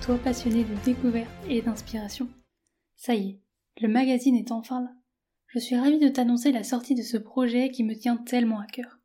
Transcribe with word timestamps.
toi 0.00 0.18
passionné 0.18 0.64
de 0.64 0.74
découverte 0.84 1.30
et 1.48 1.60
d'inspiration. 1.60 2.28
Ça 2.96 3.14
y 3.14 3.28
est, 3.28 3.40
le 3.80 3.88
magazine 3.88 4.34
est 4.34 4.50
enfin 4.50 4.80
là. 4.80 4.92
Je 5.48 5.58
suis 5.58 5.76
ravie 5.76 5.98
de 5.98 6.08
t'annoncer 6.08 6.52
la 6.52 6.64
sortie 6.64 6.94
de 6.94 7.02
ce 7.02 7.18
projet 7.18 7.70
qui 7.70 7.84
me 7.84 7.94
tient 7.94 8.16
tellement 8.16 8.60
à 8.60 8.66
cœur. 8.66 8.98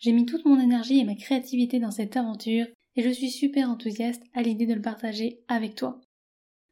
J'ai 0.00 0.12
mis 0.12 0.24
toute 0.24 0.46
mon 0.46 0.58
énergie 0.58 1.00
et 1.00 1.04
ma 1.04 1.16
créativité 1.16 1.80
dans 1.80 1.90
cette 1.90 2.16
aventure 2.16 2.66
et 2.96 3.02
je 3.02 3.10
suis 3.10 3.30
super 3.30 3.68
enthousiaste 3.68 4.22
à 4.32 4.42
l'idée 4.42 4.66
de 4.66 4.74
le 4.74 4.80
partager 4.80 5.44
avec 5.48 5.74
toi. 5.74 6.00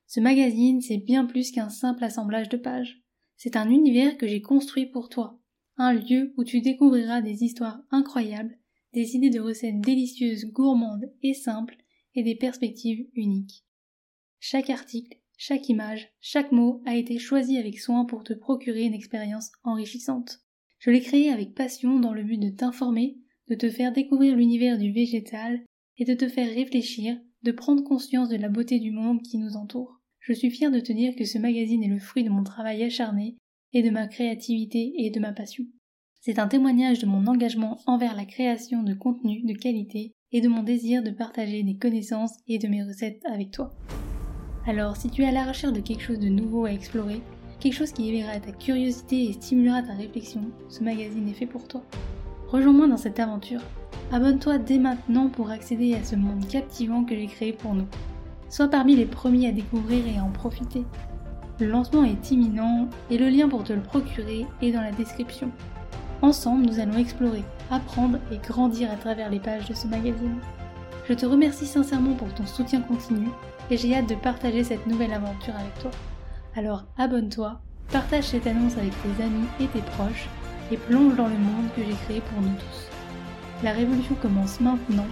Ce 0.06 0.20
magazine, 0.20 0.80
c'est 0.80 0.98
bien 0.98 1.26
plus 1.26 1.50
qu'un 1.50 1.68
simple 1.68 2.04
assemblage 2.04 2.48
de 2.48 2.56
pages. 2.56 3.02
C'est 3.36 3.56
un 3.56 3.68
univers 3.68 4.16
que 4.16 4.26
j'ai 4.26 4.40
construit 4.40 4.86
pour 4.86 5.10
toi. 5.10 5.38
Un 5.76 5.92
lieu 5.92 6.32
où 6.38 6.44
tu 6.44 6.62
découvriras 6.62 7.20
des 7.20 7.44
histoires 7.44 7.82
incroyables, 7.90 8.56
des 8.94 9.16
idées 9.16 9.30
de 9.30 9.40
recettes 9.40 9.80
délicieuses, 9.80 10.46
gourmandes 10.46 11.12
et 11.22 11.34
simples 11.34 11.76
et 12.14 12.22
des 12.22 12.36
perspectives 12.36 13.06
uniques. 13.14 13.65
Chaque 14.38 14.70
article, 14.70 15.18
chaque 15.36 15.68
image, 15.68 16.08
chaque 16.20 16.52
mot 16.52 16.82
a 16.86 16.96
été 16.96 17.18
choisi 17.18 17.58
avec 17.58 17.78
soin 17.78 18.04
pour 18.04 18.24
te 18.24 18.32
procurer 18.32 18.84
une 18.84 18.94
expérience 18.94 19.50
enrichissante. 19.64 20.40
Je 20.78 20.90
l'ai 20.90 21.00
créé 21.00 21.30
avec 21.30 21.54
passion 21.54 21.98
dans 22.00 22.12
le 22.12 22.22
but 22.22 22.38
de 22.38 22.50
t'informer, 22.50 23.18
de 23.48 23.54
te 23.54 23.70
faire 23.70 23.92
découvrir 23.92 24.36
l'univers 24.36 24.78
du 24.78 24.92
végétal 24.92 25.64
et 25.98 26.04
de 26.04 26.14
te 26.14 26.28
faire 26.28 26.54
réfléchir, 26.54 27.18
de 27.42 27.52
prendre 27.52 27.82
conscience 27.82 28.28
de 28.28 28.36
la 28.36 28.48
beauté 28.48 28.78
du 28.78 28.90
monde 28.90 29.22
qui 29.22 29.38
nous 29.38 29.56
entoure. 29.56 30.00
Je 30.20 30.32
suis 30.32 30.50
fière 30.50 30.70
de 30.70 30.80
te 30.80 30.92
dire 30.92 31.14
que 31.16 31.24
ce 31.24 31.38
magazine 31.38 31.82
est 31.82 31.88
le 31.88 31.98
fruit 31.98 32.24
de 32.24 32.30
mon 32.30 32.42
travail 32.42 32.82
acharné 32.82 33.36
et 33.72 33.82
de 33.82 33.90
ma 33.90 34.06
créativité 34.06 34.92
et 34.96 35.10
de 35.10 35.20
ma 35.20 35.32
passion. 35.32 35.64
C'est 36.20 36.38
un 36.38 36.48
témoignage 36.48 36.98
de 36.98 37.06
mon 37.06 37.26
engagement 37.26 37.78
envers 37.86 38.16
la 38.16 38.24
création 38.24 38.82
de 38.82 38.94
contenus 38.94 39.44
de 39.44 39.52
qualité 39.52 40.12
et 40.32 40.40
de 40.40 40.48
mon 40.48 40.62
désir 40.62 41.02
de 41.02 41.10
partager 41.10 41.62
des 41.62 41.76
connaissances 41.76 42.36
et 42.48 42.58
de 42.58 42.66
mes 42.68 42.82
recettes 42.82 43.24
avec 43.26 43.52
toi. 43.52 43.72
Alors 44.68 44.96
si 44.96 45.08
tu 45.10 45.22
es 45.22 45.28
à 45.28 45.30
la 45.30 45.44
recherche 45.44 45.72
de 45.72 45.80
quelque 45.80 46.02
chose 46.02 46.18
de 46.18 46.28
nouveau 46.28 46.64
à 46.64 46.72
explorer, 46.72 47.22
quelque 47.60 47.76
chose 47.76 47.92
qui 47.92 48.08
éveillera 48.08 48.40
ta 48.40 48.50
curiosité 48.50 49.26
et 49.26 49.32
stimulera 49.32 49.80
ta 49.80 49.92
réflexion, 49.92 50.40
ce 50.68 50.82
magazine 50.82 51.28
est 51.28 51.34
fait 51.34 51.46
pour 51.46 51.68
toi. 51.68 51.82
Rejoins-moi 52.48 52.88
dans 52.88 52.96
cette 52.96 53.20
aventure. 53.20 53.60
Abonne-toi 54.10 54.58
dès 54.58 54.78
maintenant 54.78 55.28
pour 55.28 55.50
accéder 55.50 55.94
à 55.94 56.02
ce 56.02 56.16
monde 56.16 56.48
captivant 56.48 57.04
que 57.04 57.14
j'ai 57.14 57.28
créé 57.28 57.52
pour 57.52 57.74
nous. 57.74 57.86
Sois 58.48 58.66
parmi 58.66 58.96
les 58.96 59.06
premiers 59.06 59.48
à 59.48 59.52
découvrir 59.52 60.04
et 60.04 60.18
à 60.18 60.24
en 60.24 60.30
profiter. 60.30 60.82
Le 61.60 61.68
lancement 61.68 62.02
est 62.02 62.32
imminent 62.32 62.88
et 63.08 63.18
le 63.18 63.28
lien 63.28 63.48
pour 63.48 63.62
te 63.62 63.72
le 63.72 63.82
procurer 63.82 64.46
est 64.62 64.72
dans 64.72 64.82
la 64.82 64.92
description. 64.92 65.52
Ensemble, 66.22 66.66
nous 66.66 66.80
allons 66.80 66.98
explorer, 66.98 67.44
apprendre 67.70 68.18
et 68.32 68.38
grandir 68.38 68.90
à 68.90 68.96
travers 68.96 69.30
les 69.30 69.40
pages 69.40 69.68
de 69.68 69.74
ce 69.74 69.86
magazine. 69.86 70.40
Je 71.08 71.14
te 71.14 71.24
remercie 71.24 71.66
sincèrement 71.66 72.14
pour 72.14 72.32
ton 72.34 72.46
soutien 72.46 72.80
continu 72.80 73.28
et 73.70 73.76
j'ai 73.76 73.94
hâte 73.94 74.08
de 74.08 74.16
partager 74.16 74.64
cette 74.64 74.86
nouvelle 74.88 75.12
aventure 75.12 75.54
avec 75.54 75.78
toi. 75.78 75.92
Alors 76.56 76.84
abonne-toi, 76.98 77.60
partage 77.92 78.24
cette 78.24 78.46
annonce 78.48 78.76
avec 78.76 78.92
tes 79.02 79.22
amis 79.22 79.46
et 79.60 79.68
tes 79.68 79.82
proches 79.92 80.28
et 80.72 80.76
plonge 80.76 81.14
dans 81.14 81.28
le 81.28 81.38
monde 81.38 81.68
que 81.76 81.82
j'ai 81.84 81.96
créé 82.06 82.20
pour 82.20 82.42
nous 82.42 82.56
tous. 82.56 82.90
La 83.62 83.70
révolution 83.70 84.16
commence 84.16 84.60
maintenant. 84.60 85.06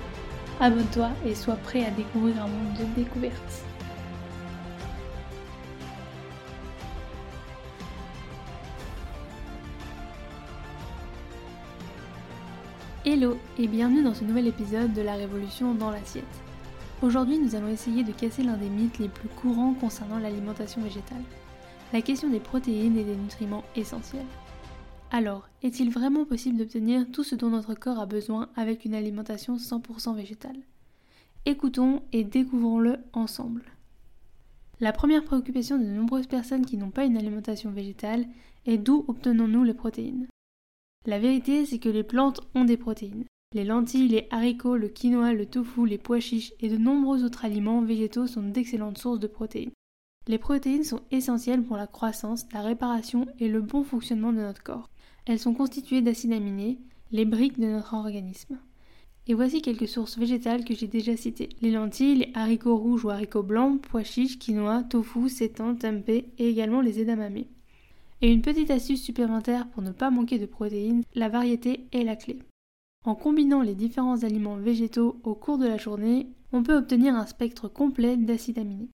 Abonne-toi 0.60 1.10
et 1.26 1.34
sois 1.36 1.54
prêt 1.54 1.84
à 1.84 1.90
découvrir 1.90 2.42
un 2.42 2.48
monde 2.48 2.76
de 2.76 3.00
découvertes. 3.00 3.64
Hello 13.06 13.36
et 13.58 13.68
bienvenue 13.68 14.02
dans 14.02 14.14
ce 14.14 14.24
nouvel 14.24 14.46
épisode 14.46 14.94
de 14.94 15.02
la 15.02 15.16
Révolution 15.16 15.74
dans 15.74 15.90
l'assiette. 15.90 16.24
Aujourd'hui 17.02 17.38
nous 17.38 17.54
allons 17.54 17.68
essayer 17.68 18.02
de 18.02 18.12
casser 18.12 18.42
l'un 18.42 18.56
des 18.56 18.70
mythes 18.70 18.98
les 18.98 19.10
plus 19.10 19.28
courants 19.28 19.74
concernant 19.74 20.18
l'alimentation 20.18 20.80
végétale, 20.80 21.22
la 21.92 22.00
question 22.00 22.30
des 22.30 22.40
protéines 22.40 22.96
et 22.96 23.04
des 23.04 23.14
nutriments 23.14 23.64
essentiels. 23.76 24.24
Alors, 25.10 25.50
est-il 25.62 25.90
vraiment 25.90 26.24
possible 26.24 26.56
d'obtenir 26.56 27.04
tout 27.12 27.24
ce 27.24 27.34
dont 27.34 27.50
notre 27.50 27.74
corps 27.74 28.00
a 28.00 28.06
besoin 28.06 28.48
avec 28.56 28.86
une 28.86 28.94
alimentation 28.94 29.56
100% 29.56 30.16
végétale? 30.16 30.56
Écoutons 31.44 32.00
et 32.14 32.24
découvrons-le 32.24 32.96
ensemble. 33.12 33.64
La 34.80 34.92
première 34.92 35.24
préoccupation 35.24 35.76
de 35.76 35.84
nombreuses 35.84 36.26
personnes 36.26 36.64
qui 36.64 36.78
n'ont 36.78 36.90
pas 36.90 37.04
une 37.04 37.18
alimentation 37.18 37.70
végétale 37.70 38.24
est 38.64 38.78
d'où 38.78 39.04
obtenons-nous 39.08 39.62
les 39.62 39.74
protéines? 39.74 40.26
La 41.06 41.18
vérité, 41.18 41.66
c'est 41.66 41.78
que 41.78 41.88
les 41.88 42.02
plantes 42.02 42.40
ont 42.54 42.64
des 42.64 42.78
protéines. 42.78 43.24
Les 43.52 43.64
lentilles, 43.64 44.08
les 44.08 44.26
haricots, 44.30 44.76
le 44.76 44.88
quinoa, 44.88 45.32
le 45.32 45.46
tofu, 45.46 45.86
les 45.86 45.98
pois 45.98 46.18
chiches 46.18 46.52
et 46.60 46.68
de 46.68 46.76
nombreux 46.76 47.24
autres 47.24 47.44
aliments 47.44 47.82
végétaux 47.82 48.26
sont 48.26 48.42
d'excellentes 48.42 48.98
sources 48.98 49.20
de 49.20 49.26
protéines. 49.26 49.70
Les 50.26 50.38
protéines 50.38 50.82
sont 50.82 51.02
essentielles 51.10 51.62
pour 51.62 51.76
la 51.76 51.86
croissance, 51.86 52.46
la 52.52 52.62
réparation 52.62 53.26
et 53.38 53.48
le 53.48 53.60
bon 53.60 53.84
fonctionnement 53.84 54.32
de 54.32 54.38
notre 54.38 54.62
corps. 54.62 54.88
Elles 55.26 55.38
sont 55.38 55.54
constituées 55.54 56.00
d'acides 56.00 56.32
aminés, 56.32 56.78
les 57.12 57.26
briques 57.26 57.60
de 57.60 57.66
notre 57.66 57.94
organisme. 57.94 58.58
Et 59.26 59.34
voici 59.34 59.62
quelques 59.62 59.88
sources 59.88 60.18
végétales 60.18 60.64
que 60.64 60.74
j'ai 60.74 60.88
déjà 60.88 61.16
citées. 61.16 61.50
Les 61.60 61.70
lentilles, 61.70 62.16
les 62.16 62.32
haricots 62.34 62.76
rouges 62.76 63.04
ou 63.04 63.10
haricots 63.10 63.42
blancs, 63.42 63.80
pois 63.82 64.04
chiches, 64.04 64.38
quinoa, 64.38 64.82
tofu, 64.82 65.28
sétan, 65.28 65.76
tempeh 65.76 66.32
et 66.38 66.48
également 66.48 66.80
les 66.80 67.00
edamame. 67.00 67.44
Et 68.24 68.32
une 68.32 68.40
petite 68.40 68.70
astuce 68.70 69.02
supplémentaire 69.02 69.68
pour 69.68 69.82
ne 69.82 69.90
pas 69.90 70.08
manquer 70.08 70.38
de 70.38 70.46
protéines, 70.46 71.02
la 71.14 71.28
variété 71.28 71.86
est 71.92 72.04
la 72.04 72.16
clé. 72.16 72.38
En 73.04 73.14
combinant 73.14 73.60
les 73.60 73.74
différents 73.74 74.22
aliments 74.22 74.56
végétaux 74.56 75.20
au 75.24 75.34
cours 75.34 75.58
de 75.58 75.66
la 75.66 75.76
journée, 75.76 76.28
on 76.50 76.62
peut 76.62 76.74
obtenir 76.74 77.14
un 77.14 77.26
spectre 77.26 77.68
complet 77.68 78.16
d'acides 78.16 78.58
aminés. 78.58 78.88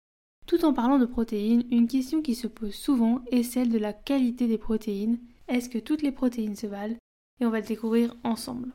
Tout 0.48 0.64
en 0.64 0.72
parlant 0.72 0.98
de 0.98 1.06
protéines, 1.06 1.62
une 1.70 1.86
question 1.86 2.22
qui 2.22 2.34
se 2.34 2.48
pose 2.48 2.74
souvent 2.74 3.20
est 3.30 3.44
celle 3.44 3.68
de 3.68 3.78
la 3.78 3.92
qualité 3.92 4.48
des 4.48 4.58
protéines. 4.58 5.20
Est-ce 5.46 5.68
que 5.68 5.78
toutes 5.78 6.02
les 6.02 6.10
protéines 6.10 6.56
se 6.56 6.66
valent? 6.66 6.96
Et 7.38 7.46
on 7.46 7.50
va 7.50 7.60
le 7.60 7.66
découvrir 7.66 8.16
ensemble. 8.24 8.72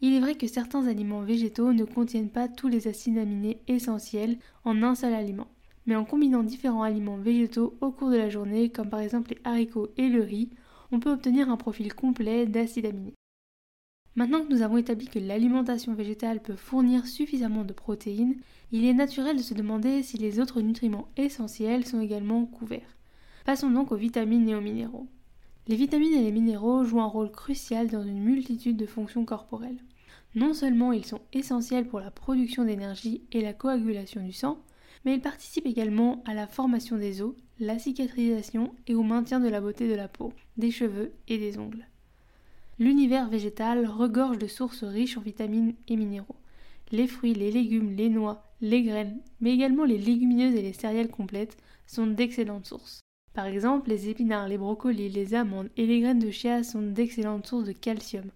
Il 0.00 0.14
est 0.14 0.20
vrai 0.20 0.36
que 0.36 0.46
certains 0.46 0.86
aliments 0.86 1.20
végétaux 1.20 1.74
ne 1.74 1.84
contiennent 1.84 2.30
pas 2.30 2.48
tous 2.48 2.68
les 2.68 2.88
acides 2.88 3.18
aminés 3.18 3.60
essentiels 3.68 4.38
en 4.64 4.82
un 4.82 4.94
seul 4.94 5.12
aliment 5.12 5.48
mais 5.90 5.96
en 5.96 6.04
combinant 6.04 6.44
différents 6.44 6.84
aliments 6.84 7.16
végétaux 7.16 7.76
au 7.80 7.90
cours 7.90 8.10
de 8.10 8.16
la 8.16 8.30
journée, 8.30 8.68
comme 8.70 8.88
par 8.88 9.00
exemple 9.00 9.30
les 9.30 9.40
haricots 9.42 9.88
et 9.96 10.08
le 10.08 10.22
riz, 10.22 10.48
on 10.92 11.00
peut 11.00 11.10
obtenir 11.10 11.50
un 11.50 11.56
profil 11.56 11.92
complet 11.94 12.46
d'acides 12.46 12.86
aminés. 12.86 13.16
Maintenant 14.14 14.40
que 14.44 14.54
nous 14.54 14.62
avons 14.62 14.76
établi 14.76 15.08
que 15.08 15.18
l'alimentation 15.18 15.92
végétale 15.92 16.40
peut 16.40 16.54
fournir 16.54 17.08
suffisamment 17.08 17.64
de 17.64 17.72
protéines, 17.72 18.36
il 18.70 18.84
est 18.84 18.94
naturel 18.94 19.36
de 19.36 19.42
se 19.42 19.52
demander 19.52 20.04
si 20.04 20.16
les 20.16 20.38
autres 20.38 20.60
nutriments 20.60 21.08
essentiels 21.16 21.84
sont 21.84 22.00
également 22.00 22.46
couverts. 22.46 22.96
Passons 23.44 23.72
donc 23.72 23.90
aux 23.90 23.96
vitamines 23.96 24.48
et 24.48 24.54
aux 24.54 24.60
minéraux. 24.60 25.08
Les 25.66 25.74
vitamines 25.74 26.14
et 26.14 26.22
les 26.22 26.30
minéraux 26.30 26.84
jouent 26.84 27.00
un 27.00 27.06
rôle 27.06 27.32
crucial 27.32 27.88
dans 27.88 28.04
une 28.04 28.22
multitude 28.22 28.76
de 28.76 28.86
fonctions 28.86 29.24
corporelles. 29.24 29.82
Non 30.36 30.54
seulement 30.54 30.92
ils 30.92 31.04
sont 31.04 31.22
essentiels 31.32 31.88
pour 31.88 31.98
la 31.98 32.12
production 32.12 32.64
d'énergie 32.64 33.24
et 33.32 33.40
la 33.40 33.52
coagulation 33.52 34.22
du 34.22 34.32
sang, 34.32 34.60
mais 35.04 35.14
il 35.14 35.20
participe 35.20 35.66
également 35.66 36.22
à 36.26 36.34
la 36.34 36.46
formation 36.46 36.96
des 36.96 37.22
os, 37.22 37.34
la 37.58 37.78
cicatrisation 37.78 38.72
et 38.86 38.94
au 38.94 39.02
maintien 39.02 39.40
de 39.40 39.48
la 39.48 39.60
beauté 39.60 39.88
de 39.88 39.94
la 39.94 40.08
peau, 40.08 40.32
des 40.56 40.70
cheveux 40.70 41.12
et 41.28 41.38
des 41.38 41.58
ongles. 41.58 41.86
L'univers 42.78 43.28
végétal 43.28 43.86
regorge 43.86 44.38
de 44.38 44.46
sources 44.46 44.84
riches 44.84 45.18
en 45.18 45.20
vitamines 45.20 45.74
et 45.88 45.96
minéraux. 45.96 46.36
Les 46.92 47.06
fruits, 47.06 47.34
les 47.34 47.50
légumes, 47.50 47.94
les 47.94 48.08
noix, 48.08 48.42
les 48.62 48.82
graines, 48.82 49.20
mais 49.40 49.52
également 49.52 49.84
les 49.84 49.98
légumineuses 49.98 50.54
et 50.54 50.62
les 50.62 50.72
céréales 50.72 51.10
complètes 51.10 51.56
sont 51.86 52.06
d'excellentes 52.06 52.66
sources. 52.66 53.00
Par 53.34 53.46
exemple, 53.46 53.90
les 53.90 54.08
épinards, 54.08 54.48
les 54.48 54.58
brocolis, 54.58 55.08
les 55.08 55.34
amandes 55.34 55.70
et 55.76 55.86
les 55.86 56.00
graines 56.00 56.18
de 56.18 56.30
chia 56.30 56.64
sont 56.64 56.82
d'excellentes 56.82 57.46
sources 57.46 57.66
de 57.66 57.72
calcium, 57.72 58.30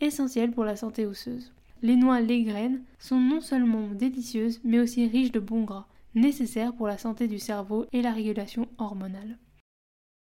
essentielles 0.00 0.52
pour 0.52 0.64
la 0.64 0.76
santé 0.76 1.06
osseuse. 1.06 1.52
Les 1.82 1.96
noix, 1.96 2.20
les 2.20 2.42
graines 2.42 2.82
sont 2.98 3.20
non 3.20 3.40
seulement 3.40 3.88
délicieuses, 3.88 4.60
mais 4.62 4.78
aussi 4.78 5.06
riches 5.08 5.32
de 5.32 5.40
bons 5.40 5.64
gras, 5.64 5.86
nécessaires 6.16 6.74
pour 6.74 6.88
la 6.88 6.98
santé 6.98 7.28
du 7.28 7.38
cerveau 7.38 7.86
et 7.92 8.02
la 8.02 8.12
régulation 8.12 8.68
hormonale. 8.78 9.38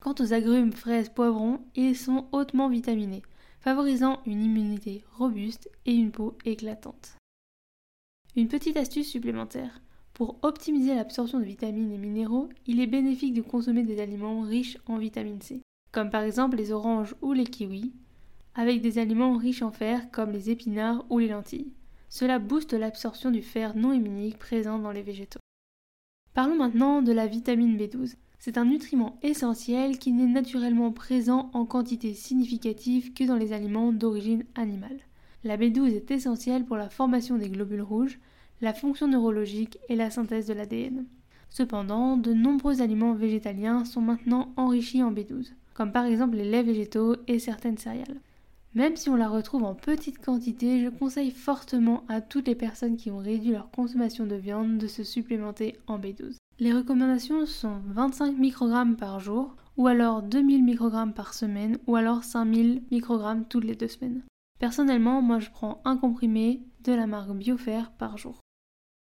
Quant 0.00 0.14
aux 0.18 0.32
agrumes, 0.32 0.72
fraises, 0.72 1.10
poivrons, 1.10 1.60
ils 1.74 1.96
sont 1.96 2.28
hautement 2.32 2.68
vitaminés, 2.68 3.22
favorisant 3.60 4.20
une 4.24 4.42
immunité 4.42 5.04
robuste 5.12 5.70
et 5.84 5.92
une 5.92 6.10
peau 6.10 6.38
éclatante. 6.44 7.16
Une 8.34 8.48
petite 8.48 8.76
astuce 8.76 9.10
supplémentaire. 9.10 9.82
Pour 10.14 10.38
optimiser 10.42 10.94
l'absorption 10.94 11.38
de 11.38 11.44
vitamines 11.44 11.92
et 11.92 11.98
minéraux, 11.98 12.48
il 12.66 12.80
est 12.80 12.86
bénéfique 12.86 13.34
de 13.34 13.42
consommer 13.42 13.82
des 13.82 14.00
aliments 14.00 14.40
riches 14.40 14.78
en 14.86 14.98
vitamine 14.98 15.40
C, 15.40 15.60
comme 15.90 16.10
par 16.10 16.22
exemple 16.22 16.56
les 16.56 16.72
oranges 16.72 17.14
ou 17.22 17.32
les 17.32 17.44
kiwis, 17.44 17.92
avec 18.54 18.80
des 18.80 18.98
aliments 18.98 19.36
riches 19.36 19.62
en 19.62 19.70
fer 19.70 20.10
comme 20.10 20.30
les 20.30 20.50
épinards 20.50 21.04
ou 21.10 21.18
les 21.18 21.28
lentilles. 21.28 21.72
Cela 22.08 22.38
booste 22.38 22.72
l'absorption 22.72 23.30
du 23.30 23.42
fer 23.42 23.76
non 23.76 23.92
héminique 23.92 24.38
présent 24.38 24.78
dans 24.78 24.92
les 24.92 25.02
végétaux. 25.02 25.41
Parlons 26.34 26.56
maintenant 26.56 27.02
de 27.02 27.12
la 27.12 27.26
vitamine 27.26 27.76
B12. 27.76 28.14
C'est 28.38 28.56
un 28.56 28.64
nutriment 28.64 29.18
essentiel 29.22 29.98
qui 29.98 30.12
n'est 30.12 30.26
naturellement 30.26 30.90
présent 30.90 31.50
en 31.52 31.66
quantité 31.66 32.14
significative 32.14 33.12
que 33.12 33.24
dans 33.24 33.36
les 33.36 33.52
aliments 33.52 33.92
d'origine 33.92 34.44
animale. 34.54 35.00
La 35.44 35.58
B12 35.58 35.94
est 35.94 36.10
essentielle 36.10 36.64
pour 36.64 36.76
la 36.78 36.88
formation 36.88 37.36
des 37.36 37.50
globules 37.50 37.82
rouges, 37.82 38.18
la 38.62 38.72
fonction 38.72 39.08
neurologique 39.08 39.78
et 39.90 39.94
la 39.94 40.10
synthèse 40.10 40.46
de 40.46 40.54
l'ADN. 40.54 41.04
Cependant, 41.50 42.16
de 42.16 42.32
nombreux 42.32 42.80
aliments 42.80 43.12
végétaliens 43.12 43.84
sont 43.84 44.00
maintenant 44.00 44.54
enrichis 44.56 45.02
en 45.02 45.12
B12, 45.12 45.52
comme 45.74 45.92
par 45.92 46.06
exemple 46.06 46.36
les 46.36 46.50
laits 46.50 46.64
végétaux 46.64 47.16
et 47.28 47.38
certaines 47.38 47.76
céréales. 47.76 48.20
Même 48.74 48.96
si 48.96 49.10
on 49.10 49.16
la 49.16 49.28
retrouve 49.28 49.64
en 49.64 49.74
petite 49.74 50.24
quantité, 50.24 50.82
je 50.82 50.88
conseille 50.88 51.30
fortement 51.30 52.04
à 52.08 52.22
toutes 52.22 52.48
les 52.48 52.54
personnes 52.54 52.96
qui 52.96 53.10
ont 53.10 53.18
réduit 53.18 53.52
leur 53.52 53.70
consommation 53.70 54.24
de 54.24 54.34
viande 54.34 54.78
de 54.78 54.86
se 54.86 55.04
supplémenter 55.04 55.76
en 55.86 55.98
B12. 55.98 56.36
Les 56.58 56.72
recommandations 56.72 57.44
sont 57.44 57.80
25 57.88 58.38
microgrammes 58.38 58.96
par 58.96 59.20
jour, 59.20 59.56
ou 59.76 59.88
alors 59.88 60.22
2000 60.22 60.64
microgrammes 60.64 61.12
par 61.12 61.34
semaine, 61.34 61.78
ou 61.86 61.96
alors 61.96 62.24
5000 62.24 62.82
microgrammes 62.90 63.44
toutes 63.44 63.64
les 63.64 63.74
deux 63.74 63.88
semaines. 63.88 64.22
Personnellement, 64.58 65.20
moi 65.20 65.38
je 65.38 65.50
prends 65.50 65.82
un 65.84 65.98
comprimé 65.98 66.62
de 66.84 66.92
la 66.92 67.06
marque 67.06 67.32
Biofer 67.32 67.82
par 67.98 68.16
jour. 68.16 68.40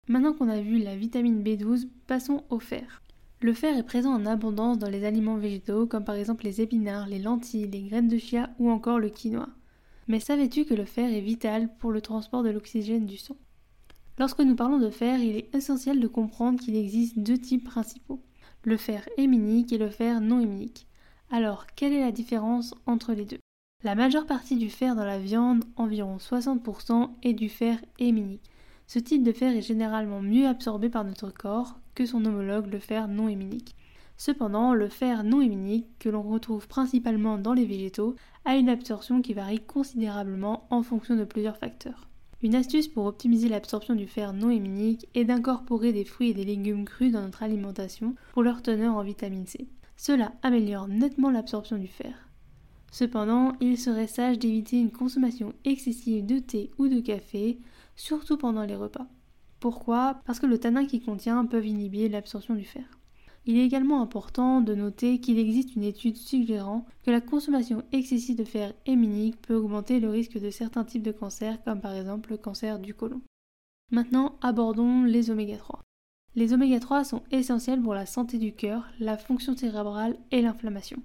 Maintenant 0.08 0.34
qu'on 0.34 0.50
a 0.50 0.62
vu 0.62 0.80
la 0.80 0.96
vitamine 0.96 1.44
B12, 1.44 1.88
passons 2.08 2.44
au 2.50 2.58
fer. 2.58 3.04
Le 3.44 3.54
fer 3.54 3.76
est 3.76 3.84
présent 3.84 4.14
en 4.14 4.28
abondance 4.28 4.78
dans 4.78 4.90
les 4.90 5.04
aliments 5.04 5.38
végétaux, 5.38 5.88
comme 5.88 6.06
par 6.06 6.14
exemple 6.14 6.44
les 6.44 6.62
épinards, 6.62 7.08
les 7.08 7.18
lentilles, 7.18 7.68
les 7.68 7.82
graines 7.82 8.08
de 8.08 8.20
chia 8.20 8.52
ou 8.60 8.70
encore 8.70 9.00
le 9.00 9.10
quinoa. 9.10 9.50
Mais 10.08 10.20
savais-tu 10.20 10.64
que 10.66 10.76
le 10.76 10.86
fer 10.86 11.12
est 11.12 11.22
vital 11.22 11.76
pour 11.80 11.92
le 11.92 12.02
transport 12.02 12.44
de 12.44 12.52
l'oxygène 12.52 13.08
du 13.08 13.18
sang? 13.18 13.36
Lorsque 14.20 14.42
nous 14.42 14.56
parlons 14.56 14.78
de 14.78 14.92
fer, 14.92 15.20
il 15.20 15.36
est 15.36 15.56
essentiel 15.56 16.00
de 16.00 16.08
comprendre 16.08 16.60
qu'il 16.60 16.76
existe 16.76 17.18
deux 17.18 17.40
types 17.40 17.64
principaux, 17.64 18.22
le 18.64 18.78
fer 18.78 19.10
héminique 19.18 19.74
et 19.74 19.80
le 19.80 19.90
fer 19.90 20.22
non 20.22 20.40
héminique. 20.40 20.86
Alors, 21.32 21.66
quelle 21.76 21.94
est 21.94 22.02
la 22.02 22.12
différence 22.12 22.76
entre 22.86 23.14
les 23.14 23.26
deux? 23.26 23.40
La 23.84 23.96
majeure 23.96 24.28
partie 24.28 24.56
du 24.56 24.70
fer 24.70 24.96
dans 24.96 25.06
la 25.06 25.18
viande, 25.18 25.64
environ 25.78 26.18
60%, 26.18 27.10
est 27.24 27.34
du 27.34 27.50
fer 27.50 27.80
héminique. 27.98 28.51
Ce 28.94 29.00
type 29.00 29.24
de 29.24 29.32
fer 29.32 29.56
est 29.56 29.62
généralement 29.62 30.22
mieux 30.22 30.46
absorbé 30.46 30.90
par 30.90 31.06
notre 31.06 31.30
corps 31.30 31.80
que 31.96 32.06
son 32.06 32.26
homologue 32.26 32.70
le 32.70 32.80
fer 32.80 33.08
non 33.08 33.30
héminique. 33.30 33.74
Cependant, 34.18 34.74
le 34.74 34.90
fer 34.90 35.24
non 35.24 35.40
héminique, 35.40 35.88
que 35.98 36.10
l'on 36.10 36.22
retrouve 36.22 36.68
principalement 36.68 37.38
dans 37.38 37.54
les 37.54 37.64
végétaux, 37.64 38.18
a 38.44 38.58
une 38.58 38.68
absorption 38.68 39.22
qui 39.22 39.34
varie 39.34 39.62
considérablement 39.62 40.68
en 40.72 40.84
fonction 40.84 41.16
de 41.16 41.24
plusieurs 41.24 41.56
facteurs. 41.56 42.10
Une 42.42 42.54
astuce 42.54 42.90
pour 42.90 43.06
optimiser 43.06 43.48
l'absorption 43.48 43.96
du 43.96 44.08
fer 44.08 44.34
non 44.34 44.50
héminique 44.50 45.08
est 45.16 45.24
d'incorporer 45.24 45.94
des 45.94 46.04
fruits 46.04 46.32
et 46.32 46.34
des 46.34 46.44
légumes 46.44 46.84
crus 46.84 47.14
dans 47.14 47.22
notre 47.22 47.44
alimentation 47.44 48.16
pour 48.34 48.44
leur 48.44 48.62
teneur 48.62 48.96
en 48.96 49.04
vitamine 49.04 49.48
C. 49.48 49.70
Cela 49.96 50.34
améliore 50.44 50.90
nettement 50.90 51.30
l'absorption 51.30 51.78
du 51.78 51.88
fer. 51.88 52.28
Cependant, 52.92 53.54
il 53.62 53.78
serait 53.78 54.08
sage 54.08 54.38
d'éviter 54.38 54.78
une 54.78 54.92
consommation 54.92 55.54
excessive 55.64 56.26
de 56.26 56.40
thé 56.40 56.72
ou 56.78 56.90
de 56.90 57.00
café, 57.00 57.58
surtout 58.02 58.36
pendant 58.36 58.64
les 58.64 58.76
repas. 58.76 59.06
Pourquoi? 59.60 60.20
Parce 60.26 60.40
que 60.40 60.48
le 60.48 60.58
tanin 60.58 60.86
qui 60.86 61.02
contient 61.02 61.46
peut 61.46 61.64
inhiber 61.64 62.10
l'absorption 62.10 62.56
du 62.56 62.66
fer. 62.66 62.84
Il 63.46 63.58
est 63.58 63.66
également 63.66 64.02
important 64.02 64.62
de 64.62 64.74
noter 64.74 65.20
qu'il 65.20 65.38
existe 65.38 65.76
une 65.76 65.84
étude 65.84 66.18
suggérant 66.18 66.86
que 67.04 67.12
la 67.12 67.22
consommation 67.22 67.84
excessive 67.92 68.38
de 68.38 68.44
fer 68.44 68.74
héminique 68.88 69.40
peut 69.42 69.56
augmenter 69.56 70.00
le 70.00 70.10
risque 70.10 70.40
de 70.40 70.50
certains 70.50 70.84
types 70.84 71.04
de 71.04 71.12
cancers, 71.12 71.64
comme 71.64 71.80
par 71.80 71.96
exemple 71.96 72.32
le 72.32 72.38
cancer 72.38 72.80
du 72.80 72.96
côlon. 72.96 73.22
Maintenant, 73.92 74.36
abordons 74.42 75.04
les 75.04 75.30
oméga 75.30 75.58
3. 75.58 75.82
Les 76.36 76.54
oméga 76.54 76.80
3 76.80 77.04
sont 77.04 77.24
essentiels 77.32 77.82
pour 77.82 77.94
la 77.94 78.06
santé 78.08 78.40
du 78.40 78.54
cœur, 78.54 78.86
la 79.00 79.18
fonction 79.18 79.56
cérébrale 79.56 80.18
et 80.32 80.42
l'inflammation. 80.42 80.98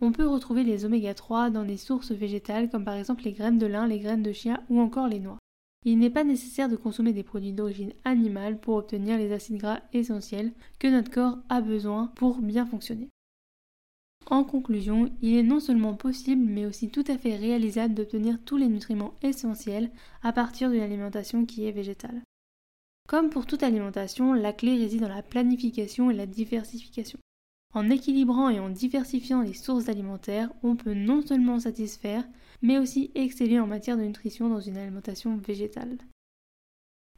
On 0.00 0.10
peut 0.10 0.26
retrouver 0.26 0.64
les 0.64 0.84
oméga 0.84 1.14
3 1.14 1.50
dans 1.50 1.64
des 1.64 1.76
sources 1.76 2.12
végétales 2.12 2.70
comme 2.70 2.84
par 2.84 2.94
exemple 2.94 3.24
les 3.24 3.32
graines 3.32 3.58
de 3.58 3.66
lin, 3.66 3.86
les 3.86 4.00
graines 4.00 4.22
de 4.22 4.32
chia 4.32 4.62
ou 4.68 4.80
encore 4.80 5.06
les 5.06 5.20
noix. 5.20 5.39
Il 5.84 5.98
n'est 5.98 6.10
pas 6.10 6.24
nécessaire 6.24 6.68
de 6.68 6.76
consommer 6.76 7.12
des 7.12 7.22
produits 7.22 7.52
d'origine 7.52 7.94
animale 8.04 8.60
pour 8.60 8.76
obtenir 8.76 9.16
les 9.16 9.32
acides 9.32 9.56
gras 9.56 9.80
essentiels 9.92 10.52
que 10.78 10.88
notre 10.88 11.10
corps 11.10 11.38
a 11.48 11.60
besoin 11.60 12.08
pour 12.16 12.38
bien 12.42 12.66
fonctionner. 12.66 13.08
En 14.26 14.44
conclusion, 14.44 15.10
il 15.22 15.36
est 15.36 15.42
non 15.42 15.58
seulement 15.58 15.94
possible 15.94 16.44
mais 16.44 16.66
aussi 16.66 16.90
tout 16.90 17.04
à 17.08 17.16
fait 17.16 17.34
réalisable 17.34 17.94
d'obtenir 17.94 18.38
tous 18.44 18.58
les 18.58 18.68
nutriments 18.68 19.14
essentiels 19.22 19.90
à 20.22 20.32
partir 20.32 20.70
d'une 20.70 20.82
alimentation 20.82 21.46
qui 21.46 21.66
est 21.66 21.72
végétale. 21.72 22.22
Comme 23.08 23.30
pour 23.30 23.46
toute 23.46 23.62
alimentation, 23.62 24.34
la 24.34 24.52
clé 24.52 24.76
réside 24.76 25.00
dans 25.00 25.08
la 25.08 25.22
planification 25.22 26.10
et 26.10 26.14
la 26.14 26.26
diversification. 26.26 27.18
En 27.72 27.88
équilibrant 27.88 28.48
et 28.48 28.58
en 28.58 28.68
diversifiant 28.68 29.42
les 29.42 29.54
sources 29.54 29.88
alimentaires, 29.88 30.50
on 30.62 30.74
peut 30.74 30.94
non 30.94 31.22
seulement 31.22 31.60
satisfaire, 31.60 32.24
mais 32.62 32.78
aussi 32.78 33.12
exceller 33.14 33.60
en 33.60 33.66
matière 33.68 33.96
de 33.96 34.02
nutrition 34.02 34.48
dans 34.48 34.60
une 34.60 34.76
alimentation 34.76 35.36
végétale. 35.36 35.98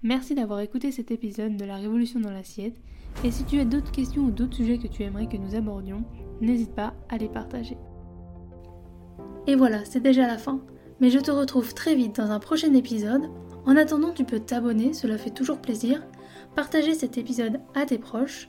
Merci 0.02 0.34
d'avoir 0.34 0.60
écouté 0.60 0.92
cet 0.92 1.10
épisode 1.10 1.56
de 1.56 1.64
la 1.64 1.76
Révolution 1.76 2.20
dans 2.20 2.30
l'assiette, 2.30 2.76
et 3.24 3.30
si 3.30 3.44
tu 3.44 3.60
as 3.60 3.64
d'autres 3.64 3.92
questions 3.92 4.24
ou 4.24 4.30
d'autres 4.30 4.56
sujets 4.56 4.78
que 4.78 4.88
tu 4.88 5.02
aimerais 5.04 5.28
que 5.28 5.36
nous 5.36 5.54
abordions, 5.54 6.04
n'hésite 6.40 6.74
pas 6.74 6.92
à 7.08 7.16
les 7.16 7.28
partager. 7.28 7.78
Et 9.46 9.54
voilà, 9.54 9.84
c'est 9.84 10.00
déjà 10.00 10.26
la 10.26 10.38
fin, 10.38 10.60
mais 11.00 11.08
je 11.08 11.18
te 11.18 11.30
retrouve 11.30 11.72
très 11.72 11.94
vite 11.94 12.16
dans 12.16 12.30
un 12.30 12.40
prochain 12.40 12.74
épisode. 12.74 13.30
En 13.64 13.76
attendant, 13.76 14.12
tu 14.12 14.24
peux 14.24 14.40
t'abonner, 14.40 14.92
cela 14.92 15.16
fait 15.16 15.30
toujours 15.30 15.60
plaisir, 15.60 16.04
partager 16.56 16.94
cet 16.94 17.16
épisode 17.16 17.60
à 17.74 17.86
tes 17.86 17.98
proches, 17.98 18.48